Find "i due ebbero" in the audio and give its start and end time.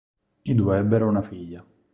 0.41-1.07